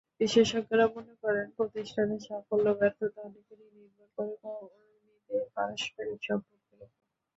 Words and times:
বিশেষজ্ঞরা 0.21 0.85
মনে 0.95 1.13
করেন, 1.23 1.45
প্রতিষ্ঠানের 1.57 2.21
সাফল্য-ব্যর্থতা 2.27 3.19
অনেকখানি 3.21 3.65
নির্ভর 3.75 4.07
করে 4.15 4.33
কর্মীদের 4.43 5.43
পারস্পরিক 5.55 6.19
সম্পর্কের 6.27 6.79
ওপর। 6.79 6.99